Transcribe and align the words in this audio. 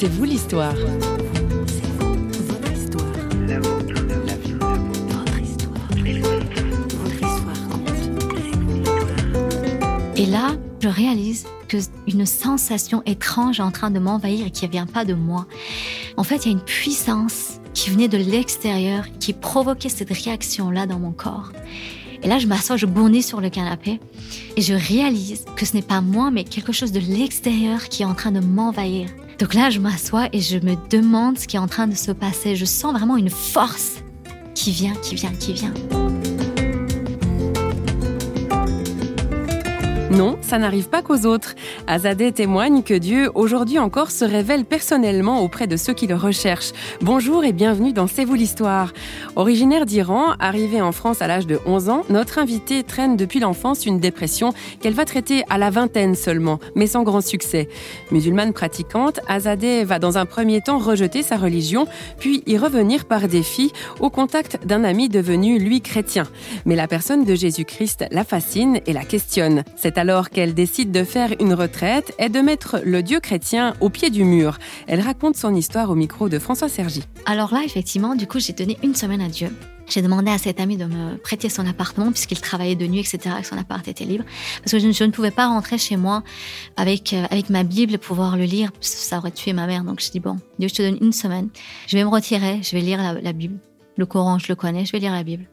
C'est 0.00 0.06
vous 0.06 0.22
l'histoire. 0.22 0.76
Et 10.16 10.26
là, 10.26 10.54
je 10.78 10.88
réalise 10.88 11.46
que 11.66 11.78
une 12.06 12.26
sensation 12.26 13.02
étrange 13.06 13.58
est 13.58 13.62
en 13.64 13.72
train 13.72 13.90
de 13.90 13.98
m'envahir 13.98 14.46
et 14.46 14.50
qui 14.52 14.66
ne 14.66 14.70
vient 14.70 14.86
pas 14.86 15.04
de 15.04 15.14
moi. 15.14 15.46
En 16.16 16.22
fait, 16.22 16.46
il 16.46 16.52
y 16.52 16.54
a 16.54 16.56
une 16.56 16.64
puissance 16.64 17.58
qui 17.74 17.90
venait 17.90 18.06
de 18.06 18.18
l'extérieur 18.18 19.06
qui 19.18 19.32
provoquait 19.32 19.88
cette 19.88 20.12
réaction-là 20.12 20.86
dans 20.86 21.00
mon 21.00 21.10
corps. 21.10 21.50
Et 22.22 22.28
là, 22.28 22.38
je 22.38 22.46
m'assois, 22.46 22.76
je 22.76 22.86
bondis 22.86 23.24
sur 23.24 23.40
le 23.40 23.50
canapé 23.50 23.98
et 24.56 24.62
je 24.62 24.74
réalise 24.74 25.44
que 25.56 25.66
ce 25.66 25.74
n'est 25.74 25.82
pas 25.82 26.00
moi, 26.02 26.30
mais 26.30 26.44
quelque 26.44 26.70
chose 26.70 26.92
de 26.92 27.00
l'extérieur 27.00 27.88
qui 27.88 28.02
est 28.02 28.06
en 28.06 28.14
train 28.14 28.30
de 28.30 28.38
m'envahir. 28.38 29.08
Donc 29.38 29.54
là, 29.54 29.70
je 29.70 29.78
m'assois 29.78 30.28
et 30.32 30.40
je 30.40 30.58
me 30.58 30.74
demande 30.90 31.38
ce 31.38 31.46
qui 31.46 31.56
est 31.56 31.60
en 31.60 31.68
train 31.68 31.86
de 31.86 31.94
se 31.94 32.10
passer. 32.10 32.56
Je 32.56 32.64
sens 32.64 32.92
vraiment 32.92 33.16
une 33.16 33.30
force 33.30 34.02
qui 34.54 34.72
vient, 34.72 34.94
qui 34.94 35.14
vient, 35.14 35.32
qui 35.32 35.52
vient. 35.52 35.72
Non, 40.10 40.38
ça 40.40 40.56
n'arrive 40.56 40.88
pas 40.88 41.02
qu'aux 41.02 41.26
autres. 41.26 41.54
Azadeh 41.86 42.32
témoigne 42.32 42.82
que 42.82 42.94
Dieu, 42.94 43.30
aujourd'hui 43.34 43.78
encore, 43.78 44.10
se 44.10 44.24
révèle 44.24 44.64
personnellement 44.64 45.42
auprès 45.42 45.66
de 45.66 45.76
ceux 45.76 45.92
qui 45.92 46.06
le 46.06 46.14
recherchent. 46.14 46.72
Bonjour 47.02 47.44
et 47.44 47.52
bienvenue 47.52 47.92
dans 47.92 48.06
C'est 48.06 48.24
vous 48.24 48.34
l'histoire. 48.34 48.94
Originaire 49.36 49.84
d'Iran, 49.84 50.32
arrivée 50.38 50.80
en 50.80 50.92
France 50.92 51.20
à 51.20 51.26
l'âge 51.26 51.46
de 51.46 51.60
11 51.66 51.90
ans, 51.90 52.04
notre 52.08 52.38
invitée 52.38 52.84
traîne 52.84 53.18
depuis 53.18 53.38
l'enfance 53.38 53.84
une 53.84 54.00
dépression 54.00 54.54
qu'elle 54.80 54.94
va 54.94 55.04
traiter 55.04 55.44
à 55.50 55.58
la 55.58 55.68
vingtaine 55.68 56.14
seulement, 56.14 56.58
mais 56.74 56.86
sans 56.86 57.02
grand 57.02 57.20
succès. 57.20 57.68
Musulmane 58.10 58.54
pratiquante, 58.54 59.20
Azadeh 59.28 59.84
va 59.84 59.98
dans 59.98 60.16
un 60.16 60.24
premier 60.24 60.62
temps 60.62 60.78
rejeter 60.78 61.22
sa 61.22 61.36
religion, 61.36 61.86
puis 62.18 62.42
y 62.46 62.56
revenir 62.56 63.04
par 63.04 63.28
défi 63.28 63.72
au 64.00 64.08
contact 64.08 64.66
d'un 64.66 64.84
ami 64.84 65.10
devenu 65.10 65.58
lui 65.58 65.82
chrétien. 65.82 66.24
Mais 66.64 66.76
la 66.76 66.88
personne 66.88 67.26
de 67.26 67.34
Jésus-Christ 67.34 68.06
la 68.10 68.24
fascine 68.24 68.80
et 68.86 68.94
la 68.94 69.04
questionne 69.04 69.64
alors 69.98 70.30
qu'elle 70.30 70.54
décide 70.54 70.92
de 70.92 71.04
faire 71.04 71.30
une 71.40 71.54
retraite 71.54 72.14
et 72.18 72.28
de 72.28 72.40
mettre 72.40 72.80
le 72.84 73.02
Dieu 73.02 73.20
chrétien 73.20 73.74
au 73.80 73.90
pied 73.90 74.10
du 74.10 74.24
mur. 74.24 74.58
Elle 74.86 75.00
raconte 75.00 75.36
son 75.36 75.54
histoire 75.54 75.90
au 75.90 75.94
micro 75.94 76.28
de 76.28 76.38
François 76.38 76.68
Sergi. 76.68 77.02
Alors 77.26 77.52
là, 77.52 77.62
effectivement, 77.64 78.14
du 78.14 78.26
coup, 78.26 78.38
j'ai 78.38 78.52
donné 78.52 78.78
une 78.82 78.94
semaine 78.94 79.20
à 79.20 79.28
Dieu. 79.28 79.50
J'ai 79.88 80.02
demandé 80.02 80.30
à 80.30 80.38
cet 80.38 80.60
ami 80.60 80.76
de 80.76 80.84
me 80.84 81.16
prêter 81.16 81.48
son 81.48 81.66
appartement 81.66 82.10
puisqu'il 82.10 82.40
travaillait 82.40 82.76
de 82.76 82.86
nuit, 82.86 83.00
etc., 83.00 83.36
que 83.40 83.46
son 83.46 83.56
appart 83.56 83.86
était 83.88 84.04
libre. 84.04 84.24
Parce 84.62 84.72
que 84.72 84.78
je, 84.78 85.04
ne 85.04 85.10
pouvais 85.10 85.30
pas 85.30 85.48
rentrer 85.48 85.78
chez 85.78 85.96
moi 85.96 86.22
avec, 86.76 87.14
euh, 87.14 87.24
avec 87.30 87.48
ma 87.48 87.62
Bible 87.62 87.98
pouvoir 87.98 88.36
le 88.36 88.44
lire. 88.44 88.70
Ça 88.80 89.18
aurait 89.18 89.30
tué 89.30 89.52
ma 89.52 89.66
mère. 89.66 89.84
Donc 89.84 90.00
je 90.02 90.10
dis, 90.10 90.20
bon, 90.20 90.36
Dieu, 90.58 90.68
je 90.68 90.74
te 90.74 90.82
donne 90.82 90.98
une 91.00 91.12
semaine. 91.12 91.48
Je 91.86 91.96
vais 91.96 92.04
me 92.04 92.10
retirer, 92.10 92.60
je 92.62 92.76
vais 92.76 92.82
lire 92.82 93.00
la 93.20 93.32
Bible. 93.32 93.58
Le 93.96 94.06
Coran, 94.06 94.38
je 94.38 94.46
le 94.48 94.54
connais, 94.54 94.84
je 94.84 94.92
vais 94.92 94.98
lire 94.98 95.12
la 95.12 95.24
Bible. 95.24 95.48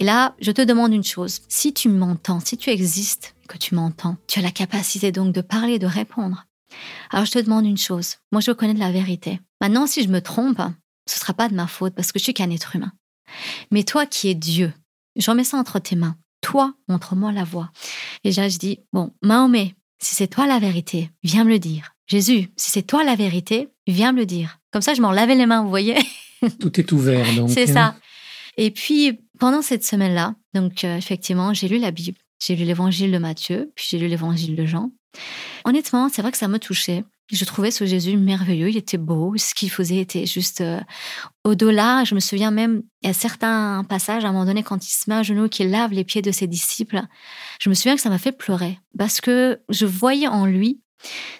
Et 0.00 0.04
là, 0.04 0.34
je 0.40 0.50
te 0.50 0.62
demande 0.62 0.92
une 0.92 1.04
chose. 1.04 1.40
Si 1.48 1.72
tu 1.72 1.88
m'entends, 1.88 2.40
si 2.40 2.56
tu 2.56 2.70
existes, 2.70 3.34
que 3.48 3.58
tu 3.58 3.74
m'entends, 3.74 4.16
tu 4.26 4.38
as 4.38 4.42
la 4.42 4.50
capacité 4.50 5.10
donc 5.12 5.32
de 5.32 5.40
parler, 5.40 5.78
de 5.78 5.86
répondre. 5.86 6.46
Alors 7.10 7.24
je 7.24 7.32
te 7.32 7.38
demande 7.38 7.66
une 7.66 7.78
chose. 7.78 8.16
Moi, 8.30 8.40
je 8.40 8.52
connais 8.52 8.74
de 8.74 8.78
la 8.78 8.92
vérité. 8.92 9.40
Maintenant, 9.60 9.86
si 9.86 10.02
je 10.02 10.08
me 10.08 10.20
trompe, 10.20 10.60
ce 11.06 11.18
sera 11.18 11.32
pas 11.32 11.48
de 11.48 11.54
ma 11.54 11.66
faute 11.66 11.94
parce 11.94 12.12
que 12.12 12.18
je 12.18 12.24
suis 12.24 12.34
qu'un 12.34 12.50
être 12.50 12.76
humain. 12.76 12.92
Mais 13.70 13.84
toi 13.84 14.06
qui 14.06 14.28
es 14.28 14.34
Dieu, 14.34 14.72
je 15.16 15.30
remets 15.30 15.44
ça 15.44 15.56
entre 15.56 15.78
tes 15.78 15.96
mains. 15.96 16.16
Toi, 16.40 16.74
montre-moi 16.88 17.32
la 17.32 17.44
voie. 17.44 17.72
Et 18.24 18.32
là, 18.32 18.48
je 18.48 18.58
dis, 18.58 18.80
bon, 18.92 19.12
Mahomet, 19.22 19.74
si 20.00 20.14
c'est 20.14 20.28
toi 20.28 20.46
la 20.46 20.58
vérité, 20.58 21.10
viens 21.22 21.44
me 21.44 21.50
le 21.50 21.58
dire. 21.58 21.94
Jésus, 22.06 22.50
si 22.56 22.70
c'est 22.70 22.82
toi 22.82 23.04
la 23.04 23.16
vérité, 23.16 23.68
viens 23.86 24.12
me 24.12 24.18
le 24.18 24.26
dire. 24.26 24.60
Comme 24.70 24.82
ça, 24.82 24.94
je 24.94 25.02
m'en 25.02 25.10
lavais 25.10 25.34
les 25.34 25.46
mains, 25.46 25.62
vous 25.62 25.68
voyez 25.68 25.96
Tout 26.60 26.78
est 26.78 26.92
ouvert, 26.92 27.34
donc. 27.34 27.50
C'est 27.54 27.66
ça. 27.66 27.96
Et 28.56 28.70
puis, 28.70 29.20
pendant 29.38 29.62
cette 29.62 29.84
semaine-là, 29.84 30.34
donc 30.54 30.84
euh, 30.84 30.96
effectivement, 30.96 31.54
j'ai 31.54 31.68
lu 31.68 31.78
la 31.78 31.90
Bible, 31.90 32.18
j'ai 32.40 32.56
lu 32.56 32.64
l'évangile 32.64 33.12
de 33.12 33.18
Matthieu, 33.18 33.72
puis 33.74 33.86
j'ai 33.88 33.98
lu 33.98 34.08
l'évangile 34.08 34.56
de 34.56 34.64
Jean. 34.64 34.90
Honnêtement, 35.64 36.08
c'est 36.08 36.22
vrai 36.22 36.32
que 36.32 36.38
ça 36.38 36.48
me 36.48 36.58
touchait. 36.58 37.04
Je 37.30 37.44
trouvais 37.44 37.70
ce 37.70 37.84
Jésus 37.84 38.16
merveilleux, 38.16 38.70
il 38.70 38.76
était 38.76 38.96
beau, 38.96 39.34
ce 39.36 39.54
qu'il 39.54 39.70
faisait 39.70 39.98
était 39.98 40.24
juste 40.24 40.62
euh, 40.62 40.80
au-delà. 41.44 42.04
Je 42.04 42.14
me 42.14 42.20
souviens 42.20 42.50
même, 42.50 42.82
il 43.02 43.08
y 43.08 43.10
a 43.10 43.14
certains 43.14 43.84
passages, 43.86 44.24
à 44.24 44.28
un 44.28 44.32
moment 44.32 44.46
donné, 44.46 44.62
quand 44.62 44.86
il 44.86 44.90
se 44.90 45.10
met 45.10 45.16
à 45.16 45.22
genoux, 45.22 45.48
qu'il 45.48 45.70
lave 45.70 45.92
les 45.92 46.04
pieds 46.04 46.22
de 46.22 46.32
ses 46.32 46.46
disciples, 46.46 47.02
je 47.60 47.68
me 47.68 47.74
souviens 47.74 47.96
que 47.96 48.00
ça 48.00 48.08
m'a 48.08 48.18
fait 48.18 48.32
pleurer, 48.32 48.78
parce 48.96 49.20
que 49.20 49.60
je 49.68 49.84
voyais 49.84 50.28
en 50.28 50.46
lui 50.46 50.80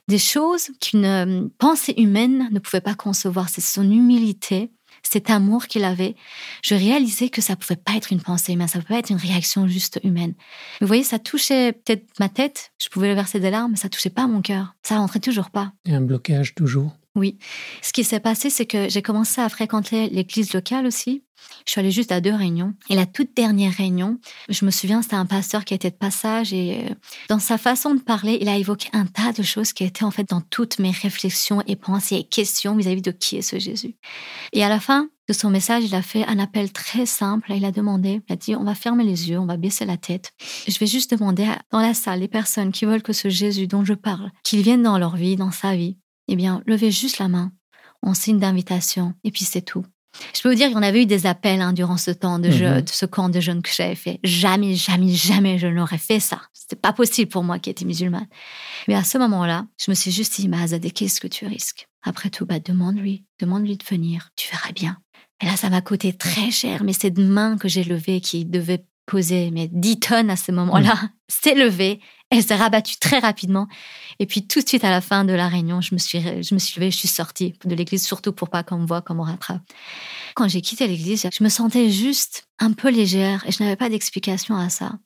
des 0.08 0.18
choses 0.18 0.70
qu'une 0.80 1.04
euh, 1.04 1.48
pensée 1.58 1.94
humaine 1.96 2.48
ne 2.52 2.58
pouvait 2.58 2.80
pas 2.80 2.94
concevoir. 2.94 3.48
C'est 3.48 3.60
son 3.60 3.90
humilité, 3.90 4.70
cet 5.02 5.30
amour 5.30 5.66
qu'il 5.66 5.84
avait, 5.84 6.16
je 6.62 6.74
réalisais 6.74 7.28
que 7.28 7.40
ça 7.40 7.56
pouvait 7.56 7.76
pas 7.76 7.96
être 7.96 8.12
une 8.12 8.20
pensée 8.20 8.52
humaine, 8.52 8.68
ça 8.68 8.80
pouvait 8.80 8.94
pas 8.94 8.98
être 8.98 9.10
une 9.10 9.16
réaction 9.16 9.66
juste 9.66 10.00
humaine. 10.04 10.34
Vous 10.80 10.86
voyez, 10.86 11.04
ça 11.04 11.18
touchait 11.18 11.72
peut-être 11.72 12.06
ma 12.20 12.28
tête, 12.28 12.72
je 12.78 12.88
pouvais 12.88 13.14
verser 13.14 13.40
des 13.40 13.50
larmes, 13.50 13.72
mais 13.72 13.76
ça 13.76 13.88
touchait 13.88 14.10
pas 14.10 14.26
mon 14.26 14.42
cœur. 14.42 14.74
Ça 14.82 14.96
rentrait 14.96 15.20
toujours 15.20 15.50
pas. 15.50 15.72
Et 15.84 15.94
un 15.94 16.00
blocage 16.00 16.54
toujours. 16.54 16.96
Oui. 17.18 17.36
Ce 17.82 17.92
qui 17.92 18.04
s'est 18.04 18.20
passé, 18.20 18.48
c'est 18.48 18.66
que 18.66 18.88
j'ai 18.88 19.02
commencé 19.02 19.40
à 19.40 19.48
fréquenter 19.48 20.08
l'église 20.08 20.52
locale 20.52 20.86
aussi. 20.86 21.24
Je 21.66 21.72
suis 21.72 21.80
allée 21.80 21.90
juste 21.90 22.12
à 22.12 22.20
deux 22.20 22.34
réunions. 22.34 22.74
Et 22.88 22.94
la 22.94 23.06
toute 23.06 23.34
dernière 23.34 23.72
réunion, 23.72 24.18
je 24.48 24.64
me 24.64 24.70
souviens, 24.70 25.02
c'était 25.02 25.16
un 25.16 25.26
pasteur 25.26 25.64
qui 25.64 25.74
était 25.74 25.90
de 25.90 25.96
passage 25.96 26.52
et 26.52 26.84
euh, 26.84 26.94
dans 27.28 27.38
sa 27.40 27.58
façon 27.58 27.94
de 27.94 28.00
parler, 28.00 28.38
il 28.40 28.48
a 28.48 28.56
évoqué 28.56 28.88
un 28.92 29.06
tas 29.06 29.32
de 29.32 29.42
choses 29.42 29.72
qui 29.72 29.84
étaient 29.84 30.04
en 30.04 30.10
fait 30.10 30.28
dans 30.28 30.40
toutes 30.40 30.78
mes 30.78 30.90
réflexions 30.90 31.62
et 31.66 31.74
pensées 31.74 32.16
et 32.16 32.24
questions 32.24 32.76
vis-à-vis 32.76 33.02
de 33.02 33.10
qui 33.10 33.36
est 33.36 33.42
ce 33.42 33.58
Jésus. 33.58 33.96
Et 34.52 34.64
à 34.64 34.68
la 34.68 34.78
fin 34.78 35.08
de 35.28 35.34
son 35.34 35.50
message, 35.50 35.84
il 35.84 35.94
a 35.94 36.02
fait 36.02 36.24
un 36.26 36.38
appel 36.38 36.72
très 36.72 37.04
simple. 37.04 37.52
Il 37.54 37.64
a 37.64 37.72
demandé, 37.72 38.22
il 38.28 38.32
a 38.32 38.36
dit, 38.36 38.54
on 38.56 38.64
va 38.64 38.74
fermer 38.74 39.04
les 39.04 39.28
yeux, 39.28 39.38
on 39.38 39.46
va 39.46 39.56
baisser 39.56 39.84
la 39.84 39.96
tête. 39.96 40.32
Je 40.66 40.78
vais 40.78 40.86
juste 40.86 41.10
demander 41.10 41.48
dans 41.70 41.80
la 41.80 41.94
salle 41.94 42.20
les 42.20 42.28
personnes 42.28 42.72
qui 42.72 42.86
veulent 42.86 43.02
que 43.02 43.12
ce 43.12 43.28
Jésus 43.28 43.66
dont 43.66 43.84
je 43.84 43.94
parle, 43.94 44.30
qu'il 44.42 44.62
vienne 44.62 44.82
dans 44.82 44.98
leur 44.98 45.16
vie, 45.16 45.36
dans 45.36 45.50
sa 45.50 45.76
vie, 45.76 45.98
eh 46.28 46.36
bien, 46.36 46.62
levez 46.66 46.90
juste 46.90 47.18
la 47.18 47.28
main 47.28 47.52
en 48.02 48.14
signe 48.14 48.38
d'invitation 48.38 49.14
et 49.24 49.30
puis 49.30 49.44
c'est 49.44 49.62
tout. 49.62 49.84
Je 50.34 50.42
peux 50.42 50.48
vous 50.48 50.54
dire 50.54 50.66
qu'il 50.68 50.76
y 50.76 50.78
en 50.78 50.82
avait 50.82 51.02
eu 51.02 51.06
des 51.06 51.26
appels 51.26 51.60
hein, 51.60 51.72
durant 51.72 51.96
ce 51.96 52.10
temps 52.10 52.38
de, 52.38 52.48
mhm. 52.48 52.82
de 52.82 52.88
ce 52.88 53.06
camp 53.06 53.28
de 53.28 53.40
jeunes 53.40 53.62
que 53.62 53.70
j'avais 53.72 53.94
fait. 53.94 54.20
Jamais, 54.24 54.74
jamais, 54.74 55.08
jamais 55.10 55.58
je 55.58 55.66
n'aurais 55.66 55.98
fait 55.98 56.20
ça. 56.20 56.42
C'était 56.52 56.76
pas 56.76 56.92
possible 56.92 57.30
pour 57.30 57.44
moi 57.44 57.58
qui 57.58 57.70
étais 57.70 57.84
musulmane. 57.84 58.26
Mais 58.88 58.94
à 58.94 59.04
ce 59.04 59.18
moment-là, 59.18 59.66
je 59.80 59.90
me 59.90 59.94
suis 59.94 60.10
juste 60.10 60.40
dit, 60.40 60.48
mais 60.48 60.60
Azadeh, 60.60 60.90
qu'est-ce 60.90 61.20
que 61.20 61.28
tu 61.28 61.46
risques? 61.46 61.88
Après 62.02 62.30
tout, 62.30 62.46
bah, 62.46 62.58
demande-lui, 62.58 63.24
demande-lui 63.40 63.76
de 63.76 63.84
venir. 63.84 64.30
Tu 64.36 64.50
verras 64.50 64.72
bien. 64.72 64.98
Et 65.42 65.46
là, 65.46 65.56
ça 65.56 65.70
m'a 65.70 65.80
coûté 65.80 66.12
très 66.12 66.50
cher, 66.50 66.82
mais 66.82 66.92
cette 66.92 67.18
main 67.18 67.56
que 67.58 67.68
j'ai 67.68 67.84
levée 67.84 68.20
qui 68.20 68.44
devait 68.44 68.84
poser 69.08 69.50
mais 69.50 69.68
10 69.72 70.00
tonnes 70.00 70.30
à 70.30 70.36
ce 70.36 70.52
moment-là, 70.52 70.94
mm. 70.94 71.10
s'est 71.28 71.54
levée. 71.54 72.00
Elle 72.30 72.42
s'est 72.42 72.56
rabattue 72.56 72.98
très 72.98 73.18
rapidement. 73.18 73.68
Et 74.18 74.26
puis 74.26 74.46
tout 74.46 74.60
de 74.60 74.68
suite 74.68 74.84
à 74.84 74.90
la 74.90 75.00
fin 75.00 75.24
de 75.24 75.32
la 75.32 75.48
réunion, 75.48 75.80
je 75.80 75.94
me 75.94 75.98
suis, 75.98 76.20
je 76.20 76.54
me 76.54 76.58
suis 76.58 76.78
levée, 76.78 76.90
je 76.90 76.98
suis 76.98 77.08
sortie 77.08 77.54
de 77.64 77.74
l'église, 77.74 78.04
surtout 78.04 78.32
pour 78.32 78.50
pas 78.50 78.62
qu'on 78.62 78.78
me 78.78 78.86
voit, 78.86 79.00
qu'on 79.00 79.14
me 79.14 79.22
rattrape. 79.22 79.62
Quand 80.34 80.46
j'ai 80.46 80.60
quitté 80.60 80.86
l'église, 80.86 81.26
je 81.32 81.42
me 81.42 81.48
sentais 81.48 81.90
juste 81.90 82.46
un 82.58 82.72
peu 82.72 82.90
légère 82.90 83.44
et 83.46 83.52
je 83.52 83.62
n'avais 83.62 83.76
pas 83.76 83.88
d'explication 83.88 84.56
à 84.56 84.68
ça. 84.68 84.98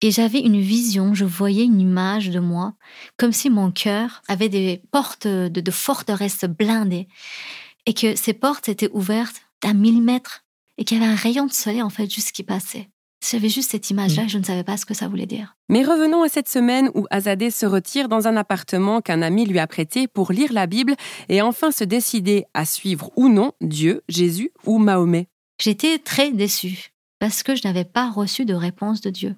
Et 0.00 0.10
j'avais 0.10 0.40
une 0.40 0.60
vision, 0.60 1.14
je 1.14 1.24
voyais 1.24 1.64
une 1.64 1.80
image 1.80 2.28
de 2.28 2.38
moi, 2.38 2.74
comme 3.16 3.32
si 3.32 3.48
mon 3.48 3.72
cœur 3.72 4.22
avait 4.28 4.48
des 4.48 4.82
portes 4.92 5.26
de, 5.26 5.48
de 5.48 5.70
forteresses 5.70 6.44
blindées 6.44 7.08
et 7.86 7.94
que 7.94 8.14
ces 8.16 8.34
portes 8.34 8.68
étaient 8.68 8.90
ouvertes 8.92 9.40
d'un 9.62 9.72
millimètre 9.72 10.44
et 10.76 10.84
qu'il 10.84 10.98
y 10.98 11.02
avait 11.02 11.10
un 11.10 11.16
rayon 11.16 11.46
de 11.46 11.52
soleil 11.52 11.82
en 11.82 11.90
fait 11.90 12.08
juste 12.08 12.32
qui 12.32 12.44
passait. 12.44 12.88
J'avais 13.20 13.48
juste 13.48 13.72
cette 13.72 13.90
image-là 13.90 14.24
et 14.24 14.28
je 14.28 14.38
ne 14.38 14.44
savais 14.44 14.64
pas 14.64 14.76
ce 14.76 14.86
que 14.86 14.94
ça 14.94 15.08
voulait 15.08 15.26
dire. 15.26 15.56
Mais 15.68 15.82
revenons 15.82 16.22
à 16.22 16.28
cette 16.28 16.48
semaine 16.48 16.90
où 16.94 17.06
Azadeh 17.10 17.50
se 17.50 17.66
retire 17.66 18.08
dans 18.08 18.28
un 18.28 18.36
appartement 18.36 19.00
qu'un 19.00 19.22
ami 19.22 19.44
lui 19.44 19.58
a 19.58 19.66
prêté 19.66 20.06
pour 20.06 20.32
lire 20.32 20.52
la 20.52 20.66
Bible 20.66 20.94
et 21.28 21.42
enfin 21.42 21.72
se 21.72 21.84
décider 21.84 22.46
à 22.54 22.64
suivre 22.64 23.10
ou 23.16 23.28
non 23.28 23.52
Dieu, 23.60 24.02
Jésus 24.08 24.52
ou 24.64 24.78
Mahomet. 24.78 25.26
J'étais 25.60 25.98
très 25.98 26.30
déçue 26.30 26.92
parce 27.18 27.42
que 27.42 27.56
je 27.56 27.66
n'avais 27.66 27.84
pas 27.84 28.10
reçu 28.10 28.44
de 28.44 28.54
réponse 28.54 29.00
de 29.00 29.10
Dieu. 29.10 29.34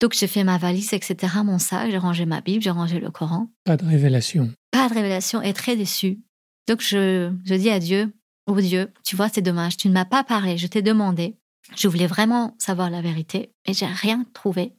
Donc 0.00 0.12
j'ai 0.12 0.26
fait 0.26 0.44
ma 0.44 0.58
valise, 0.58 0.92
etc., 0.92 1.34
mon 1.44 1.58
sac, 1.58 1.90
j'ai 1.90 1.98
rangé 1.98 2.26
ma 2.26 2.40
Bible, 2.40 2.62
j'ai 2.62 2.70
rangé 2.70 3.00
le 3.00 3.10
Coran. 3.10 3.48
Pas 3.64 3.76
de 3.76 3.84
révélation. 3.84 4.50
Pas 4.70 4.88
de 4.88 4.94
révélation 4.94 5.40
et 5.40 5.52
très 5.52 5.76
déçue. 5.76 6.20
Donc 6.68 6.80
je, 6.80 7.32
je 7.44 7.54
dis 7.54 7.70
à 7.70 7.78
Dieu, 7.78 8.14
oh 8.46 8.60
Dieu, 8.60 8.92
tu 9.04 9.16
vois, 9.16 9.28
c'est 9.28 9.42
dommage, 9.42 9.76
tu 9.76 9.88
ne 9.88 9.94
m'as 9.94 10.04
pas 10.04 10.24
parlé, 10.24 10.58
je 10.58 10.66
t'ai 10.66 10.82
demandé, 10.82 11.36
je 11.76 11.88
voulais 11.88 12.06
vraiment 12.06 12.54
savoir 12.58 12.90
la 12.90 13.00
vérité, 13.00 13.52
mais 13.66 13.74
j'ai 13.74 13.86
rien 13.86 14.24
trouvé. 14.34 14.74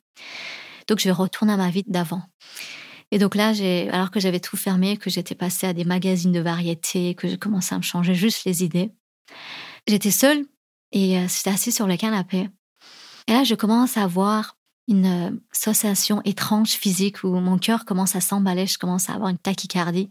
Donc 0.87 0.99
je 0.99 1.09
retourne 1.09 1.49
à 1.49 1.57
ma 1.57 1.69
vie 1.69 1.83
d'avant. 1.87 2.21
Et 3.11 3.19
donc 3.19 3.35
là, 3.35 3.53
alors 3.91 4.11
que 4.11 4.19
j'avais 4.19 4.39
tout 4.39 4.57
fermé, 4.57 4.97
que 4.97 5.09
j'étais 5.09 5.35
passée 5.35 5.67
à 5.67 5.73
des 5.73 5.85
magazines 5.85 6.31
de 6.31 6.39
variété, 6.39 7.15
que 7.15 7.27
je 7.27 7.35
commençais 7.35 7.75
à 7.75 7.77
me 7.77 7.83
changer 7.83 8.15
juste 8.15 8.45
les 8.45 8.63
idées, 8.63 8.91
j'étais 9.87 10.11
seule 10.11 10.45
et 10.91 11.17
euh, 11.17 11.27
j'étais 11.27 11.49
assise 11.49 11.75
sur 11.75 11.87
le 11.87 11.97
canapé. 11.97 12.49
Et 13.27 13.33
là, 13.33 13.43
je 13.43 13.55
commence 13.55 13.97
à 13.97 14.07
voir 14.07 14.57
une 14.87 15.05
euh, 15.05 15.31
sensation 15.51 16.21
étrange 16.25 16.71
physique 16.71 17.23
où 17.23 17.29
mon 17.39 17.57
cœur 17.57 17.85
commence 17.85 18.15
à 18.15 18.21
s'emballer, 18.21 18.67
je 18.67 18.77
commence 18.77 19.09
à 19.09 19.13
avoir 19.13 19.29
une 19.29 19.37
tachycardie. 19.37 20.09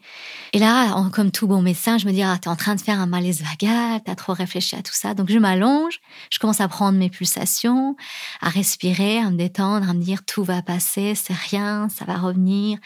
Et 0.53 0.59
là, 0.59 1.09
comme 1.13 1.31
tout 1.31 1.47
bon 1.47 1.63
médecin, 1.63 1.97
je 1.97 2.07
me 2.07 2.13
dis, 2.13 2.23
ah, 2.23 2.37
t'es 2.41 2.49
en 2.49 2.57
train 2.57 2.75
de 2.75 2.81
faire 2.81 2.99
un 2.99 3.07
malaise 3.07 3.43
vagal, 3.43 4.01
t'as 4.05 4.15
trop 4.17 4.33
réfléchi 4.33 4.75
à 4.75 4.83
tout 4.83 4.93
ça. 4.93 5.15
Donc 5.15 5.31
je 5.31 5.39
m'allonge, 5.39 6.01
je 6.31 6.39
commence 6.39 6.61
à 6.61 6.69
prendre 6.69 6.99
mes 6.99 7.09
pulsations, 7.09 7.97
à 8.41 8.49
respirer, 8.49 9.19
à 9.19 9.31
me 9.31 9.37
détendre, 9.37 9.89
à 9.89 9.95
me 9.95 10.03
dire, 10.03 10.25
tout 10.25 10.43
va 10.43 10.61
passer, 10.61 11.15
c'est 11.15 11.35
rien, 11.35 11.89
ça 11.89 12.05
va 12.05 12.17
revenir. 12.17 12.79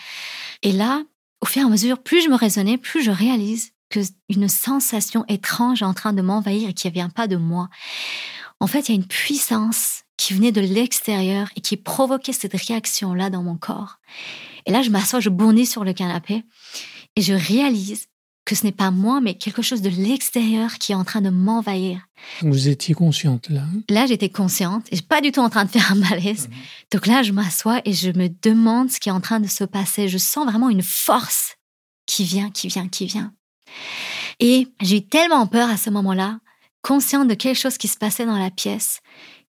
Et 0.62 0.72
là, 0.72 1.02
au 1.40 1.46
fur 1.46 1.62
et 1.62 1.64
à 1.64 1.68
mesure, 1.68 2.02
plus 2.02 2.22
je 2.22 2.28
me 2.28 2.36
raisonnais, 2.36 2.76
plus 2.76 3.02
je 3.02 3.10
réalise 3.10 3.72
que 3.88 4.00
une 4.28 4.48
sensation 4.48 5.24
étrange 5.28 5.80
est 5.80 5.86
en 5.86 5.94
train 5.94 6.12
de 6.12 6.20
m'envahir 6.20 6.68
et 6.68 6.74
qui 6.74 6.86
ne 6.88 6.92
vient 6.92 7.08
pas 7.08 7.26
de 7.26 7.36
moi. 7.36 7.68
En 8.60 8.66
fait, 8.66 8.88
il 8.88 8.94
y 8.94 8.98
a 8.98 9.00
une 9.00 9.06
puissance 9.06 10.02
qui 10.18 10.34
venait 10.34 10.52
de 10.52 10.60
l'extérieur 10.60 11.48
et 11.56 11.62
qui 11.62 11.78
provoquait 11.78 12.34
cette 12.34 12.54
réaction-là 12.54 13.30
dans 13.30 13.42
mon 13.42 13.56
corps. 13.56 13.98
Et 14.66 14.72
là, 14.72 14.82
je 14.82 14.90
m'assois, 14.90 15.20
je 15.20 15.30
bondis 15.30 15.64
sur 15.64 15.84
le 15.84 15.94
canapé 15.94 16.44
et 17.16 17.22
je 17.22 17.32
réalise 17.32 18.08
que 18.44 18.54
ce 18.54 18.64
n'est 18.64 18.72
pas 18.72 18.90
moi, 18.90 19.20
mais 19.20 19.34
quelque 19.34 19.60
chose 19.60 19.82
de 19.82 19.90
l'extérieur 19.90 20.74
qui 20.78 20.92
est 20.92 20.94
en 20.94 21.04
train 21.04 21.20
de 21.20 21.28
m'envahir. 21.28 22.00
Vous 22.40 22.68
étiez 22.68 22.94
consciente 22.94 23.50
là? 23.50 23.64
Là, 23.90 24.06
j'étais 24.06 24.30
consciente 24.30 24.86
et 24.90 25.00
pas 25.02 25.20
du 25.20 25.32
tout 25.32 25.40
en 25.40 25.50
train 25.50 25.66
de 25.66 25.70
faire 25.70 25.92
un 25.92 25.96
malaise. 25.96 26.48
Mhm. 26.48 26.54
Donc 26.92 27.06
là, 27.06 27.22
je 27.22 27.32
m'assois 27.32 27.82
et 27.84 27.92
je 27.92 28.10
me 28.10 28.28
demande 28.42 28.90
ce 28.90 29.00
qui 29.00 29.10
est 29.10 29.12
en 29.12 29.20
train 29.20 29.40
de 29.40 29.46
se 29.46 29.64
passer. 29.64 30.08
Je 30.08 30.18
sens 30.18 30.46
vraiment 30.46 30.70
une 30.70 30.82
force 30.82 31.56
qui 32.06 32.24
vient, 32.24 32.50
qui 32.50 32.68
vient, 32.68 32.88
qui 32.88 33.06
vient. 33.06 33.34
Et 34.40 34.68
j'ai 34.80 34.96
eu 34.96 35.06
tellement 35.06 35.46
peur 35.46 35.68
à 35.68 35.76
ce 35.76 35.90
moment-là, 35.90 36.40
consciente 36.80 37.28
de 37.28 37.34
quelque 37.34 37.58
chose 37.58 37.76
qui 37.76 37.88
se 37.88 37.98
passait 37.98 38.24
dans 38.24 38.38
la 38.38 38.50
pièce, 38.50 39.00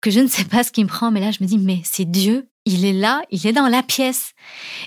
que 0.00 0.11
je 0.11 0.21
ne 0.21 0.29
sais 0.29 0.45
pas 0.45 0.62
ce 0.62 0.73
qui 0.73 0.83
me 0.85 0.89
prend, 0.89 1.11
mais 1.11 1.21
là, 1.21 1.31
je 1.31 1.43
me 1.43 1.49
dis, 1.49 1.59
mais 1.59 1.81
c'est 1.85 2.05
Dieu, 2.05 2.49
il 2.65 2.85
est 2.85 2.93
là, 2.93 3.23
il 3.31 3.47
est 3.47 3.53
dans 3.53 3.69
la 3.69 3.83
pièce. 3.83 4.33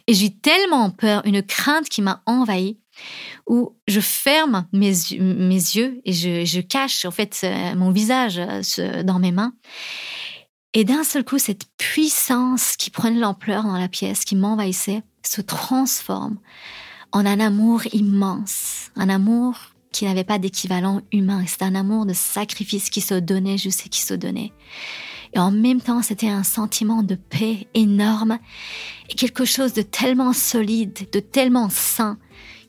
Et 0.08 0.13
j'ai 0.13 0.30
tellement 0.30 0.92
peur, 0.92 1.22
une 1.25 1.42
crainte 1.44 1.90
qui 1.90 2.02
m'a 2.02 2.22
envahie, 2.25 2.78
où 3.48 3.75
je 3.88 4.00
ferme 4.00 4.68
mes, 4.72 4.94
mes 5.19 5.56
yeux 5.56 6.02
et 6.06 6.13
je, 6.13 6.62
cache 6.62 7.06
en 7.06 7.12
fait 7.12 7.42
euh, 7.44 7.75
mon 7.75 7.92
visage 7.92 8.40
euh, 8.40 9.04
dans 9.04 9.19
mes 9.19 9.31
mains. 9.31 9.54
Et 10.74 10.86
d'un 10.86 11.04
seul 11.04 11.25
coup, 11.25 11.38
cette 11.38 11.66
puissance 11.78 12.75
qui 12.78 12.92
prenait 12.92 13.19
l'ampleur 13.19 13.63
dans 13.63 13.78
la 13.78 13.90
pièce, 13.90 14.24
qui 14.24 14.36
m'envahissait, 14.36 15.02
se 15.25 15.42
transforme 15.42 16.38
en 17.12 17.25
un 17.25 17.40
amour 17.40 17.81
immense, 17.94 18.92
un 18.96 19.10
amour 19.10 19.71
qui 19.92 20.06
n'avait 20.06 20.24
pas 20.24 20.40
d'équivalent 20.40 21.02
humain. 21.12 21.44
C'était 21.48 21.66
un 21.66 21.76
amour 21.76 22.06
de 22.06 22.14
sacrifice 22.14 22.90
qui 22.90 23.02
se 23.02 23.16
donnait, 23.16 23.58
je 23.58 23.70
sais 23.70 23.90
qui 23.90 24.02
se 24.02 24.14
donnait. 24.14 24.52
Et 25.34 25.40
en 25.40 25.52
même 25.52 25.82
temps, 25.82 26.02
c'était 26.02 26.30
un 26.30 26.44
sentiment 26.44 27.04
de 27.04 27.16
paix 27.16 27.68
énorme 27.74 28.38
et 29.10 29.16
quelque 29.16 29.46
chose 29.46 29.74
de 29.74 29.82
tellement 29.82 30.34
solide, 30.34 31.08
de 31.12 31.20
tellement 31.20 31.70
sain, 31.70 32.18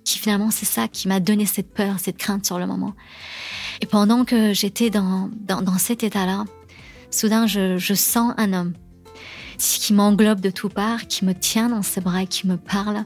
qui 0.04 0.18
finalement, 0.18 0.50
c'est 0.50 0.66
ça 0.66 0.88
qui 0.88 1.08
m'a 1.08 1.20
donné 1.20 1.46
cette 1.46 1.72
peur, 1.72 1.96
cette 1.98 2.18
crainte 2.18 2.46
sur 2.46 2.58
le 2.58 2.66
moment. 2.66 2.94
Et 3.80 3.86
pendant 3.86 4.24
que 4.24 4.52
j'étais 4.52 4.90
dans, 4.90 5.30
dans, 5.32 5.78
cet 5.78 6.04
état-là, 6.04 6.44
soudain, 7.10 7.46
je, 7.46 7.78
je 7.78 7.94
sens 7.94 8.32
un 8.36 8.52
homme 8.52 8.74
qui 9.58 9.92
m'englobe 9.92 10.40
de 10.40 10.50
tout 10.50 10.68
part, 10.68 11.06
qui 11.06 11.24
me 11.24 11.34
tient 11.34 11.68
dans 11.68 11.82
ses 11.82 12.00
bras 12.00 12.26
qui 12.26 12.46
me 12.46 12.56
parle. 12.56 13.04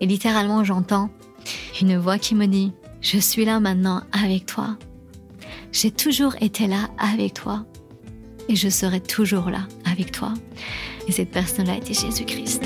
Et 0.00 0.06
littéralement, 0.06 0.64
j'entends 0.64 1.10
une 1.80 1.96
voix 1.96 2.18
qui 2.18 2.34
me 2.34 2.46
dit, 2.46 2.72
je 3.00 3.18
suis 3.18 3.44
là 3.44 3.60
maintenant 3.60 4.02
avec 4.12 4.46
toi. 4.46 4.76
J'ai 5.72 5.90
toujours 5.90 6.34
été 6.40 6.66
là 6.66 6.88
avec 6.98 7.34
toi. 7.34 7.64
Et 8.48 8.56
je 8.56 8.68
serai 8.68 9.00
toujours 9.00 9.50
là 9.50 9.66
avec 9.90 10.12
toi. 10.12 10.34
Et 11.06 11.12
cette 11.12 11.30
personne-là 11.30 11.76
était 11.76 11.94
Jésus-Christ. 11.94 12.62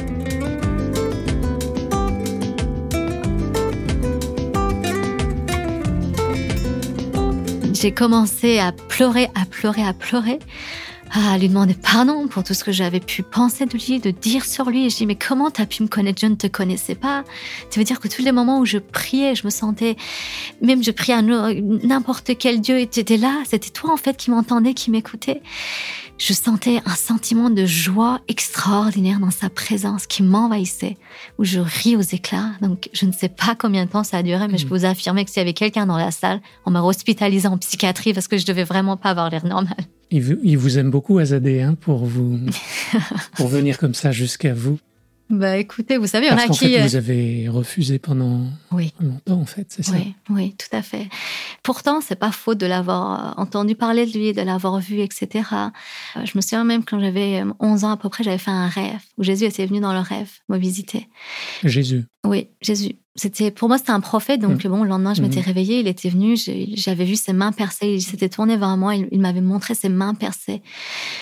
J'ai 7.73 7.93
commencé 7.93 8.59
à 8.59 8.73
pleurer, 8.73 9.29
à 9.35 9.45
pleurer, 9.45 9.83
à 9.83 9.93
pleurer 9.93 10.39
à 11.15 11.39
lui 11.39 11.49
demander 11.49 11.75
pardon 11.75 12.27
pour 12.27 12.43
tout 12.43 12.55
ce 12.55 12.65
que 12.65 12.73
j'avais 12.73 13.01
pu 13.01 13.23
penser 13.23 13.67
de 13.67 13.73
lui, 13.73 14.01
de 14.01 14.11
dire 14.11 14.45
sur 14.45 14.69
lui. 14.69 14.87
Et 14.87 14.91
je 14.91 14.97
dis, 14.97 15.07
mais 15.07 15.15
comment 15.15 15.51
t'as 15.51 15.67
pu 15.67 15.83
me 15.83 15.89
connaître? 15.89 16.21
Je 16.21 16.27
ne 16.27 16.35
te 16.35 16.49
connaissais 16.49 16.97
pas. 16.97 17.25
Tu 17.71 17.79
veux 17.79 17.85
dire 17.85 18.01
que 18.01 18.09
tous 18.09 18.23
les 18.23 18.33
moments 18.33 18.59
où 18.59 18.67
je 18.67 18.79
priais, 18.79 19.35
je 19.35 19.45
me 19.45 19.51
sentais, 19.51 19.97
même 20.61 20.83
je 20.83 20.91
priais 20.91 21.15
à 21.15 21.23
n'importe 21.23 22.37
quel 22.39 22.61
Dieu, 22.61 22.81
et 22.81 22.89
tu 22.89 23.01
étais 23.01 23.17
là. 23.17 23.43
C'était 23.49 23.71
toi, 23.71 23.93
en 23.93 23.97
fait, 23.97 24.17
qui 24.17 24.31
m'entendais, 24.31 24.75
qui 24.75 24.91
m'écoutais 24.91 25.41
je 26.17 26.33
sentais 26.33 26.81
un 26.87 26.95
sentiment 26.95 27.51
de 27.51 27.67
joie 27.67 28.21
extraordinaire 28.29 29.19
dans 29.19 29.33
sa 29.33 29.51
présence 29.51 30.07
qui 30.07 30.23
m'envahissait, 30.23 30.97
où 31.39 31.45
je 31.45 31.59
ris 31.59 31.97
aux 31.97 32.03
éclats. 32.03 32.53
Donc, 32.61 32.89
je 32.93 33.05
ne 33.05 33.13
sais 33.13 33.29
pas 33.29 33.57
combien 33.57 33.85
de 33.85 33.91
temps 33.91 34.05
ça 34.05 34.19
a 34.19 34.23
duré, 34.23 34.47
mais 34.49 34.59
je 34.59 34.65
mm. 34.65 34.69
peux 34.69 34.79
vous 34.79 34.85
affirmer 34.85 35.25
que 35.25 35.31
s'il 35.31 35.41
y 35.41 35.43
avait 35.43 35.55
quelqu'un 35.55 35.87
dans 35.87 35.97
la 35.97 36.13
salle, 36.13 36.41
on 36.67 36.71
m'a 36.71 36.83
hospitalisé 36.83 37.49
en 37.49 37.59
psychiatrie 37.59 38.15
parce 38.15 38.29
que 38.29 38.39
je 38.39 38.47
devais 38.47 38.65
vraiment 38.65 38.97
pas 38.97 39.11
avoir 39.11 39.29
l'air 39.29 39.45
normal. 39.45 39.77
Il 40.15 40.57
vous, 40.59 40.79
aime 40.79 40.91
beaucoup, 40.91 41.19
Azadé, 41.19 41.61
hein, 41.61 41.77
pour 41.81 42.05
vous, 42.05 42.39
pour 43.37 43.49
venir 43.49 43.79
comme 43.79 43.95
ça 43.95 44.13
jusqu'à 44.13 44.55
vous. 44.55 44.79
Bah 45.31 45.57
écoutez, 45.57 45.97
vous 45.97 46.07
savez, 46.07 46.31
on 46.31 46.37
a 46.37 46.49
qui. 46.49 46.75
Fait, 46.75 46.83
vous 46.83 46.97
avez 46.97 47.49
refusé 47.49 47.99
pendant 47.99 48.43
oui. 48.73 48.93
longtemps, 49.01 49.41
en 49.41 49.47
fait, 49.47 49.67
c'est 49.71 49.83
ça 49.83 49.93
Oui, 49.93 50.15
oui, 50.29 50.55
tout 50.59 50.77
à 50.77 50.83
fait. 50.83 51.09
Pourtant, 51.63 52.03
c'est 52.03 52.17
pas 52.17 52.31
faute 52.31 52.59
de 52.59 52.67
l'avoir 52.67 53.39
euh, 53.39 53.43
entendu 53.43 53.75
parler 53.75 54.05
de 54.05 54.13
lui, 54.13 54.33
de 54.35 54.43
l'avoir 54.43 54.79
vu, 54.81 55.01
etc. 55.01 55.49
Euh, 56.17 56.21
je 56.25 56.33
me 56.37 56.43
souviens 56.43 56.65
même 56.65 56.85
quand 56.85 57.01
j'avais 57.01 57.43
11 57.59 57.85
euh, 57.85 57.87
ans 57.87 57.91
à 57.91 57.97
peu 57.97 58.11
près, 58.11 58.23
j'avais 58.23 58.39
fait 58.39 58.51
un 58.51 58.69
rêve 58.69 59.01
où 59.17 59.23
Jésus 59.23 59.45
était 59.45 59.65
venu 59.65 59.81
dans 59.81 59.95
le 59.95 60.01
rêve 60.01 60.29
me 60.51 60.59
visiter. 60.59 61.09
Jésus. 61.65 62.05
Oui, 62.25 62.49
Jésus. 62.61 62.97
C'était 63.17 63.53
pour 63.53 63.69
moi 63.69 63.79
c'était 63.79 63.93
un 63.93 64.01
prophète 64.01 64.41
donc 64.41 64.67
bon 64.67 64.83
le 64.83 64.89
lendemain 64.89 65.15
je 65.15 65.23
m'étais 65.23 65.39
mm. 65.39 65.45
réveillée 65.45 65.79
il 65.79 65.87
était 65.87 66.09
venu 66.09 66.37
j'avais 66.75 67.05
vu 67.05 67.15
ses 67.15 67.33
mains 67.33 67.53
percées 67.53 67.95
il 67.95 68.03
s'était 68.03 68.29
tourné 68.29 68.57
vers 68.57 68.77
moi 68.77 68.97
il, 68.97 69.21
m'avait 69.21 69.41
montré 69.41 69.77
ses 69.77 69.89
mains 69.89 70.15
percées. 70.15 70.63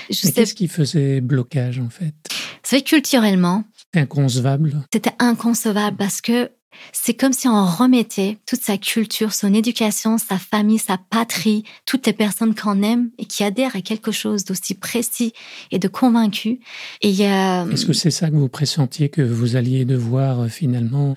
Qu'est-ce 0.08 0.54
qui 0.54 0.68
faisait 0.68 1.20
blocage 1.20 1.80
en 1.80 1.90
fait? 1.90 2.14
C'est 2.62 2.80
culturellement 2.80 3.64
inconcevable. 3.94 4.82
C'était 4.92 5.14
inconcevable 5.18 5.96
parce 5.96 6.20
que 6.20 6.50
c'est 6.92 7.14
comme 7.14 7.32
si 7.32 7.48
on 7.48 7.64
remettait 7.66 8.38
toute 8.46 8.60
sa 8.60 8.78
culture, 8.78 9.32
son 9.32 9.52
éducation, 9.54 10.18
sa 10.18 10.38
famille, 10.38 10.78
sa 10.78 10.98
patrie, 10.98 11.64
toutes 11.86 12.06
les 12.06 12.12
personnes 12.12 12.54
qu'on 12.54 12.82
aime 12.82 13.10
et 13.18 13.24
qui 13.24 13.44
adhèrent 13.44 13.76
à 13.76 13.80
quelque 13.80 14.12
chose 14.12 14.44
d'aussi 14.44 14.74
précis 14.74 15.32
et 15.70 15.78
de 15.78 15.88
convaincu. 15.88 16.60
Et 17.02 17.10
Est-ce 17.10 17.86
que 17.86 17.92
c'est 17.92 18.10
ça 18.10 18.30
que 18.30 18.36
vous 18.36 18.48
pressentiez 18.48 19.08
que 19.08 19.22
vous 19.22 19.56
alliez 19.56 19.84
devoir 19.84 20.40
euh, 20.40 20.48
finalement 20.48 21.16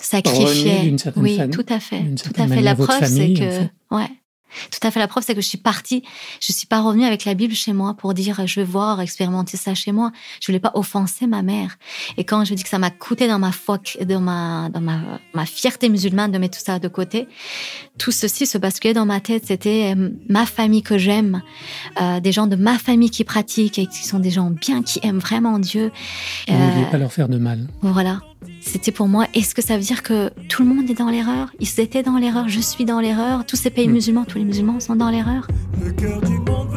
sacrifier 0.00 0.94
Oui, 1.16 1.38
tout 1.50 1.66
à 1.68 1.80
fait. 1.80 2.02
Tout 2.14 2.32
à 2.40 2.46
fait. 2.46 2.60
La 2.60 2.74
preuve, 2.74 3.04
c'est 3.04 3.34
que, 3.34 3.94
ouais. 3.94 4.10
Tout 4.70 4.86
à 4.86 4.90
fait. 4.90 5.00
La 5.00 5.08
preuve, 5.08 5.24
c'est 5.24 5.34
que 5.34 5.40
je 5.40 5.48
suis 5.48 5.58
partie. 5.58 6.02
Je 6.40 6.52
suis 6.52 6.66
pas 6.66 6.80
revenue 6.80 7.04
avec 7.04 7.24
la 7.24 7.34
Bible 7.34 7.54
chez 7.54 7.72
moi 7.72 7.94
pour 7.94 8.14
dire 8.14 8.46
je 8.46 8.60
vais 8.60 8.66
voir, 8.66 9.00
expérimenter 9.00 9.56
ça 9.56 9.74
chez 9.74 9.92
moi. 9.92 10.12
Je 10.40 10.46
voulais 10.46 10.60
pas 10.60 10.72
offenser 10.74 11.26
ma 11.26 11.42
mère. 11.42 11.76
Et 12.16 12.24
quand 12.24 12.44
je 12.44 12.54
dis 12.54 12.62
que 12.62 12.68
ça 12.68 12.78
m'a 12.78 12.90
coûté 12.90 13.28
dans 13.28 13.38
ma 13.38 13.52
foi, 13.52 13.78
dans 14.04 14.20
ma, 14.20 14.68
dans 14.70 14.80
ma, 14.80 15.00
ma 15.34 15.46
fierté 15.46 15.88
musulmane 15.88 16.32
de 16.32 16.38
mettre 16.38 16.58
tout 16.58 16.64
ça 16.64 16.78
de 16.78 16.88
côté, 16.88 17.28
tout 17.98 18.10
ceci 18.12 18.46
se 18.46 18.58
basculait 18.58 18.94
dans 18.94 19.06
ma 19.06 19.20
tête. 19.20 19.46
C'était 19.46 19.94
euh, 19.96 20.10
ma 20.28 20.46
famille 20.46 20.82
que 20.82 20.98
j'aime, 20.98 21.42
euh, 22.00 22.20
des 22.20 22.32
gens 22.32 22.46
de 22.46 22.56
ma 22.56 22.78
famille 22.78 23.10
qui 23.10 23.24
pratiquent 23.24 23.78
et 23.78 23.86
qui 23.86 24.06
sont 24.06 24.18
des 24.18 24.30
gens 24.30 24.50
bien, 24.50 24.82
qui 24.82 25.00
aiment 25.02 25.18
vraiment 25.18 25.58
Dieu. 25.58 25.92
Vous 26.48 26.54
ne 26.54 26.70
vouliez 26.70 26.86
euh, 26.86 26.90
pas 26.90 26.98
leur 26.98 27.12
faire 27.12 27.28
de 27.28 27.38
mal. 27.38 27.66
Voilà. 27.82 28.20
C'était 28.60 28.92
pour 28.92 29.08
moi, 29.08 29.26
est-ce 29.34 29.54
que 29.54 29.62
ça 29.62 29.76
veut 29.76 29.82
dire 29.82 30.02
que 30.02 30.30
tout 30.48 30.62
le 30.62 30.68
monde 30.68 30.90
est 30.90 30.94
dans 30.94 31.08
l'erreur? 31.08 31.50
Ils 31.60 31.80
étaient 31.80 32.02
dans 32.02 32.18
l'erreur, 32.18 32.48
je 32.48 32.60
suis 32.60 32.84
dans 32.84 33.00
l'erreur, 33.00 33.46
tous 33.46 33.56
ces 33.56 33.70
pays 33.70 33.88
hmm. 33.88 33.92
musulmans, 33.92 34.24
tous 34.24 34.38
les 34.38 34.44
musulmans 34.44 34.80
sont 34.80 34.96
dans 34.96 35.10
l'erreur 35.10 35.46
Le 35.82 35.92
cœur 35.92 36.20
du 36.20 36.38
monde 36.38 36.75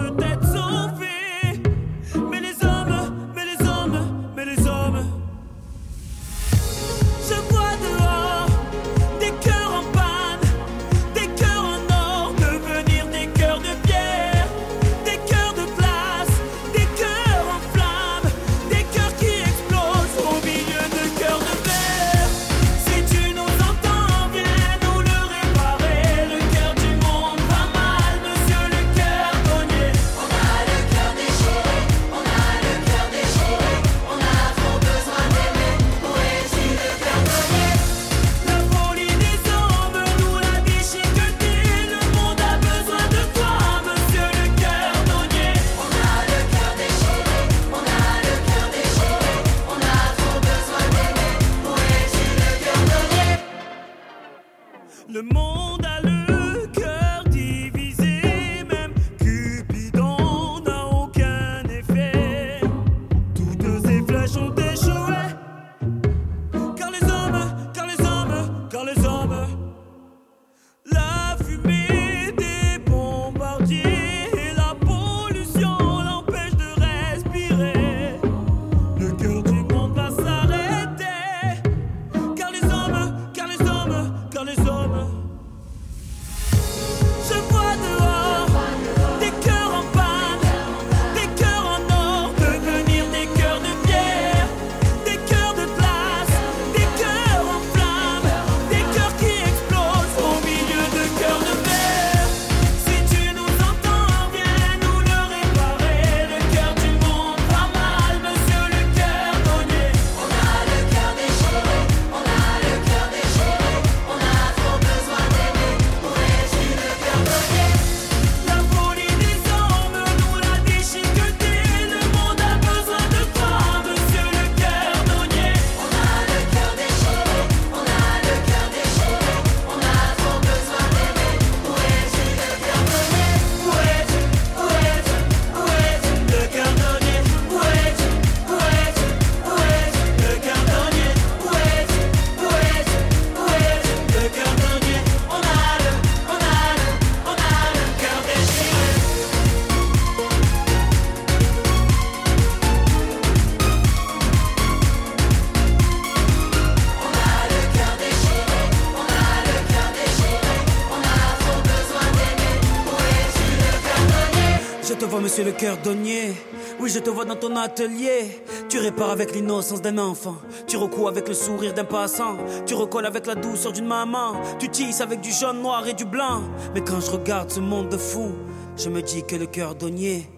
te 165.00 165.06
vois, 165.06 165.22
monsieur 165.22 165.46
le 165.46 165.54
cœur 165.54 165.78
donnier. 165.78 166.34
Oui, 166.80 166.90
je 166.90 167.00
te 167.00 167.10
vois 167.10 167.24
dans 167.24 167.38
ton 167.38 167.56
atelier. 167.56 168.44
Tu 168.68 168.78
répares 168.80 169.12
avec 169.12 169.34
l'innocence 169.34 169.82
d'un 169.82 169.98
enfant. 169.98 170.36
Tu 170.68 170.76
recoues 170.76 171.08
avec 171.08 171.28
le 171.28 171.34
sourire 171.34 171.74
d'un 171.74 171.86
passant. 171.86 172.38
Tu 172.66 172.74
recolles 172.74 173.06
avec 173.06 173.26
la 173.26 173.36
douceur 173.36 173.72
d'une 173.72 173.86
maman. 173.88 174.34
Tu 174.60 174.68
tisses 174.68 175.00
avec 175.00 175.22
du 175.22 175.32
jaune, 175.32 175.62
noir 175.62 175.88
et 175.88 175.94
du 175.94 176.04
blanc. 176.04 176.42
Mais 176.74 176.82
quand 176.82 177.00
je 177.00 177.12
regarde 177.12 177.50
ce 177.50 177.62
monde 177.62 177.88
de 177.90 177.98
fou, 177.98 178.32
je 178.76 178.90
me 178.90 179.02
dis 179.02 179.24
que 179.26 179.38
le 179.38 179.46
cœur 179.46 179.74
donnier, 179.74 180.30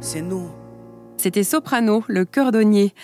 c'est 0.00 0.22
nous. 0.22 0.48
C'était 1.18 1.44
Soprano, 1.44 2.02
le 2.08 2.24
cordonnier. 2.24 2.94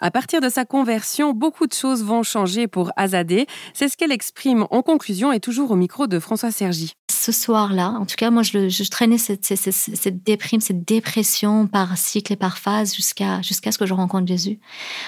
À 0.00 0.10
partir 0.12 0.40
de 0.40 0.48
sa 0.48 0.64
conversion, 0.64 1.32
beaucoup 1.32 1.66
de 1.66 1.72
choses 1.72 2.04
vont 2.04 2.22
changer 2.22 2.68
pour 2.68 2.92
Azadeh. 2.96 3.46
C'est 3.74 3.88
ce 3.88 3.96
qu'elle 3.96 4.12
exprime 4.12 4.66
en 4.70 4.82
conclusion 4.82 5.32
et 5.32 5.40
toujours 5.40 5.72
au 5.72 5.76
micro 5.76 6.06
de 6.06 6.20
François 6.20 6.52
Sergi. 6.52 6.92
Ce 7.10 7.32
soir-là, 7.32 7.90
en 7.98 8.06
tout 8.06 8.14
cas, 8.16 8.30
moi, 8.30 8.42
je, 8.42 8.88
traînais 8.88 9.18
cette, 9.18 9.44
cette, 9.44 9.58
cette, 9.58 9.96
cette 9.96 10.22
déprime, 10.22 10.60
cette 10.60 10.84
dépression 10.84 11.66
par 11.66 11.98
cycle 11.98 12.32
et 12.32 12.36
par 12.36 12.58
phase 12.58 12.94
jusqu'à 12.94 13.42
jusqu'à 13.42 13.72
ce 13.72 13.78
que 13.78 13.86
je 13.86 13.94
rencontre 13.94 14.28
Jésus. 14.28 14.60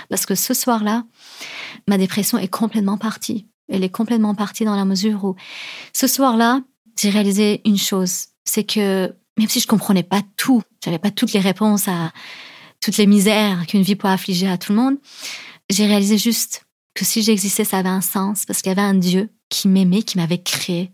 Parce 0.09 0.27
que 0.27 0.35
ce 0.35 0.55
soir-là, 0.55 1.05
ma 1.89 1.97
dépression 1.97 2.39
est 2.39 2.49
complètement 2.49 2.99
partie. 2.99 3.47
Elle 3.69 3.85
est 3.85 3.91
complètement 3.91 4.35
partie 4.35 4.65
dans 4.65 4.75
la 4.75 4.85
mesure 4.85 5.25
où, 5.25 5.37
ce 5.93 6.09
soir-là, 6.09 6.63
j'ai 7.01 7.11
réalisé 7.11 7.61
une 7.65 7.79
chose, 7.79 8.27
c'est 8.45 8.65
que 8.65 9.15
même 9.39 9.49
si 9.49 9.61
je 9.61 9.67
comprenais 9.67 10.03
pas 10.03 10.21
tout, 10.37 10.63
j'avais 10.85 10.99
pas 10.99 11.11
toutes 11.11 11.33
les 11.33 11.41
réponses 11.41 11.89
à 11.89 12.13
toutes 12.81 12.97
les 12.97 13.07
misères 13.07 13.67
qu'une 13.67 13.83
vie 13.83 13.97
peut 13.97 14.09
affliger 14.09 14.49
à 14.49 14.59
tout 14.59 14.73
le 14.73 14.79
monde, 14.79 14.97
j'ai 15.69 15.87
réalisé 15.87 16.19
juste 16.19 16.67
que 16.95 17.05
si 17.05 17.23
j'existais, 17.23 17.65
ça 17.65 17.79
avait 17.79 17.89
un 17.89 18.01
sens 18.01 18.45
parce 18.45 18.63
qu'il 18.63 18.71
y 18.71 18.73
avait 18.73 18.81
un 18.81 18.95
Dieu 18.95 19.31
qui 19.49 19.69
m'aimait, 19.69 20.03
qui 20.03 20.19
m'avait 20.19 20.43
créé, 20.43 20.91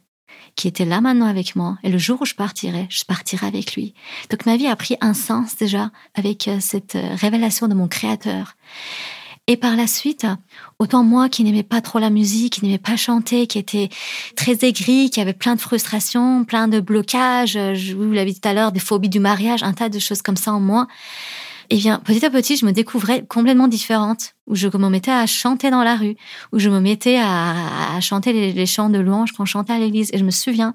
qui 0.56 0.68
était 0.68 0.84
là 0.84 1.00
maintenant 1.00 1.26
avec 1.26 1.56
moi. 1.56 1.78
Et 1.82 1.88
le 1.88 1.98
jour 1.98 2.20
où 2.20 2.24
je 2.24 2.34
partirais, 2.34 2.86
je 2.90 3.04
partirais 3.04 3.46
avec 3.46 3.74
lui. 3.74 3.94
Donc 4.30 4.46
ma 4.46 4.56
vie 4.56 4.66
a 4.66 4.76
pris 4.76 4.96
un 5.00 5.14
sens 5.14 5.56
déjà 5.56 5.90
avec 6.14 6.48
euh, 6.48 6.58
cette 6.60 6.96
euh, 6.96 7.14
révélation 7.14 7.68
de 7.68 7.74
mon 7.74 7.88
Créateur. 7.88 8.56
Et 9.48 9.56
par 9.56 9.76
la 9.76 9.86
suite, 9.86 10.26
autant 10.80 11.04
moi 11.04 11.28
qui 11.28 11.44
n'aimais 11.44 11.62
pas 11.62 11.80
trop 11.80 12.00
la 12.00 12.10
musique, 12.10 12.54
qui 12.54 12.64
n'aimais 12.64 12.78
pas 12.78 12.96
chanter, 12.96 13.46
qui 13.46 13.58
était 13.58 13.90
très 14.34 14.64
aigri, 14.66 15.08
qui 15.08 15.20
avait 15.20 15.34
plein 15.34 15.54
de 15.54 15.60
frustrations, 15.60 16.44
plein 16.44 16.66
de 16.66 16.80
blocages, 16.80 17.56
euh, 17.56 17.74
je 17.74 17.94
vous 17.94 18.12
l'avez 18.12 18.32
dit 18.32 18.40
tout 18.40 18.48
à 18.48 18.54
l'heure, 18.54 18.72
des 18.72 18.80
phobies 18.80 19.08
du 19.08 19.20
mariage, 19.20 19.62
un 19.62 19.72
tas 19.72 19.88
de 19.88 20.00
choses 20.00 20.20
comme 20.20 20.36
ça 20.36 20.52
en 20.52 20.60
moi. 20.60 20.88
Et 21.70 21.76
bien, 21.76 21.98
petit 21.98 22.24
à 22.24 22.30
petit, 22.30 22.56
je 22.56 22.64
me 22.66 22.72
découvrais 22.72 23.24
complètement 23.24 23.68
différente, 23.68 24.34
où 24.46 24.54
je 24.54 24.68
me 24.68 24.88
mettais 24.88 25.10
à 25.10 25.26
chanter 25.26 25.70
dans 25.70 25.82
la 25.82 25.96
rue, 25.96 26.16
où 26.52 26.58
je 26.58 26.70
me 26.70 26.80
mettais 26.80 27.18
à, 27.18 27.96
à 27.96 28.00
chanter 28.00 28.32
les, 28.32 28.52
les 28.52 28.66
chants 28.66 28.88
de 28.88 28.98
louange 28.98 29.32
qu'on 29.32 29.44
chantait 29.44 29.72
à 29.72 29.78
l'église. 29.78 30.10
Et 30.12 30.18
je 30.18 30.24
me 30.24 30.30
souviens 30.30 30.74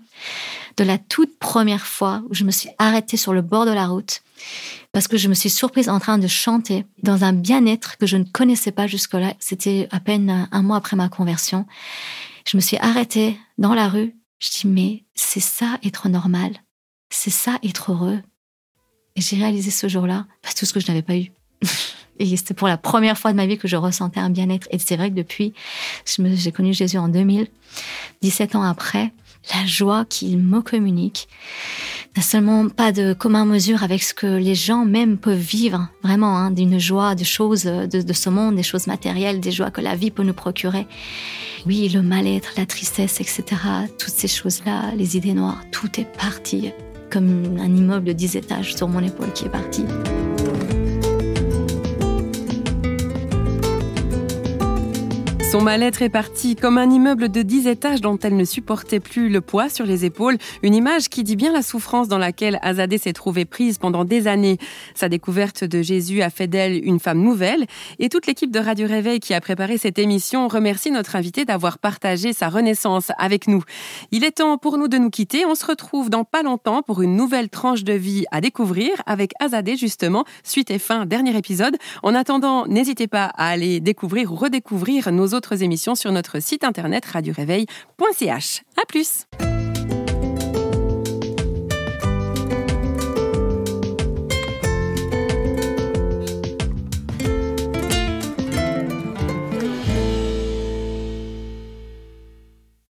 de 0.78 0.84
la 0.84 0.98
toute 0.98 1.38
première 1.40 1.86
fois 1.86 2.24
où 2.30 2.34
je 2.34 2.44
me 2.44 2.52
suis 2.52 2.70
arrêtée 2.78 3.18
sur 3.18 3.34
le 3.34 3.42
bord 3.42 3.66
de 3.66 3.72
la 3.72 3.88
route, 3.88 4.22
parce 4.92 5.08
que 5.08 5.18
je 5.18 5.28
me 5.28 5.34
suis 5.34 5.50
surprise 5.50 5.90
en 5.90 6.00
train 6.00 6.18
de 6.18 6.28
chanter 6.28 6.86
dans 7.04 7.24
un 7.24 7.34
bien-être 7.34 7.98
que 7.98 8.06
je 8.06 8.18
ne 8.18 8.24
connaissais 8.24 8.72
pas 8.72 8.88
jusque-là. 8.88 9.34
C'était 9.40 9.88
à 9.92 10.00
peine 10.00 10.50
un 10.52 10.62
mois 10.62 10.78
après 10.78 10.98
ma 10.98 11.10
conversion. 11.10 11.66
Je 12.46 12.58
me 12.58 12.62
suis 12.62 12.78
arrêtée 12.78 13.38
dans 13.58 13.74
la 13.74 13.88
rue. 13.88 14.16
Je 14.40 14.50
dis, 14.50 14.68
mais 14.68 15.06
c'est 15.14 15.40
ça 15.40 15.78
être 15.84 16.10
normal. 16.10 16.52
C'est 17.10 17.30
ça 17.30 17.60
être 17.64 17.92
heureux. 17.92 18.22
Et 19.16 19.22
j'ai 19.22 19.38
réalisé 19.38 19.72
ce 19.72 19.88
jour-là 19.88 20.26
bah, 20.44 20.50
tout 20.56 20.66
ce 20.66 20.74
que 20.74 20.80
je 20.80 20.88
n'avais 20.88 21.02
pas 21.02 21.16
eu. 21.16 21.32
Et 22.20 22.38
c'était 22.38 22.54
pour 22.54 22.68
la 22.68 22.78
première 22.78 23.18
fois 23.18 23.32
de 23.32 23.38
ma 23.38 23.48
vie 23.48 23.58
que 23.58 23.68
je 23.68 23.76
ressentais 23.76 24.20
un 24.20 24.30
bien-être. 24.30 24.68
Et 24.70 24.78
c'est 24.78 24.96
vrai 24.96 25.10
que 25.10 25.16
depuis, 25.16 25.54
j'ai 26.06 26.52
connu 26.52 26.74
Jésus 26.74 26.98
en 26.98 27.08
2000, 27.08 27.48
17 28.22 28.56
ans 28.56 28.62
après, 28.62 29.12
la 29.56 29.66
joie 29.66 30.06
qu'il 30.06 30.38
me 30.38 30.62
communique 30.62 31.28
n'a 32.16 32.22
seulement 32.22 32.70
pas 32.70 32.92
de 32.92 33.14
commun 33.14 33.46
mesure 33.46 33.84
avec 33.84 34.04
ce 34.04 34.14
que 34.14 34.28
les 34.28 34.54
gens 34.54 34.86
même 34.86 35.18
peuvent 35.18 35.38
vivre, 35.38 35.88
vraiment, 36.04 36.38
hein, 36.38 36.52
d'une 36.52 36.78
joie, 36.78 37.16
de 37.16 37.24
choses 37.24 37.64
de 37.64 38.14
ce 38.14 38.30
monde, 38.30 38.56
des 38.56 38.64
choses 38.64 38.86
matérielles, 38.86 39.40
des 39.40 39.52
joies 39.52 39.72
que 39.72 39.82
la 39.82 39.96
vie 39.96 40.12
peut 40.12 40.24
nous 40.24 40.34
procurer. 40.34 40.88
Oui, 41.66 41.90
le 41.90 42.02
mal-être, 42.02 42.54
la 42.58 42.66
tristesse, 42.66 43.20
etc., 43.22 43.44
toutes 43.98 44.14
ces 44.14 44.28
choses-là, 44.28 44.92
les 44.96 45.18
idées 45.18 45.34
noires, 45.34 45.64
tout 45.72 46.00
est 46.00 46.18
parti 46.18 46.72
comme 47.12 47.58
un 47.60 47.76
immeuble 47.76 48.06
de 48.06 48.14
10 48.14 48.38
étages 48.38 48.76
sur 48.76 48.88
mon 48.88 49.02
épaule 49.02 49.32
qui 49.34 49.46
est 49.46 49.50
parti. 49.50 49.84
Son 55.52 55.60
mal-être 55.60 56.02
est 56.02 56.08
parti 56.08 56.56
comme 56.56 56.78
un 56.78 56.90
immeuble 56.90 57.28
de 57.28 57.42
10 57.42 57.68
étages 57.68 58.00
dont 58.00 58.18
elle 58.18 58.38
ne 58.38 58.46
supportait 58.46 59.02
plus 59.02 59.28
le 59.28 59.42
poids 59.42 59.68
sur 59.68 59.86
les 59.86 60.06
épaules. 60.06 60.38
Une 60.64 60.74
image 60.74 61.10
qui 61.10 61.24
dit 61.24 61.36
bien 61.36 61.52
la 61.52 61.62
souffrance 61.62 62.08
dans 62.08 62.18
laquelle 62.18 62.58
Azadeh 62.62 62.98
s'est 62.98 63.12
trouvée 63.12 63.44
prise 63.44 63.78
pendant 63.78 64.06
des 64.06 64.30
années. 64.30 64.60
Sa 64.96 65.10
découverte 65.10 65.66
de 65.66 65.82
Jésus 65.82 66.22
a 66.22 66.30
fait 66.30 66.48
d'elle 66.48 66.82
une 66.88 67.02
femme 67.02 67.20
nouvelle. 67.20 67.66
Et 68.00 68.08
toute 68.08 68.28
l'équipe 68.28 68.50
de 68.50 68.60
Radio 68.60 68.88
Réveil 68.88 69.20
qui 69.20 69.34
a 69.34 69.42
préparé 69.42 69.78
cette 69.78 70.00
émission 70.00 70.48
remercie 70.48 70.90
notre 70.90 71.18
invité 71.18 71.44
d'avoir 71.44 71.80
partagé 71.80 72.32
sa 72.32 72.48
renaissance 72.48 73.12
avec 73.18 73.50
nous. 73.50 73.62
Il 74.14 74.24
est 74.24 74.38
temps 74.38 74.58
pour 74.58 74.78
nous 74.78 74.88
de 74.88 74.98
nous 74.98 75.10
quitter. 75.10 75.46
On 75.46 75.56
se 75.56 75.66
retrouve 75.66 76.10
dans 76.10 76.24
pas 76.24 76.44
longtemps 76.44 76.82
pour 76.82 77.02
une 77.02 77.18
nouvelle 77.18 77.50
tranche 77.50 77.84
de 77.84 77.92
vie 77.92 78.24
à 78.32 78.40
découvrir 78.40 78.92
avec 79.06 79.34
Azadeh 79.42 79.76
justement, 79.76 80.24
suite 80.46 80.72
et 80.72 80.80
fin, 80.80 81.06
dernier 81.06 81.36
épisode. 81.36 81.76
En 82.04 82.16
attendant, 82.16 82.68
n'hésitez 82.68 83.08
pas 83.08 83.26
à 83.26 83.50
aller 83.50 83.82
découvrir 83.82 84.32
ou 84.32 84.36
redécouvrir 84.38 85.12
nos 85.12 85.34
autres 85.42 85.64
émissions 85.64 85.96
sur 85.96 86.12
notre 86.12 86.40
site 86.40 86.64
internet 86.64 87.04
radioréveil.ch. 87.04 88.62
À 88.78 88.86
plus! 88.88 89.26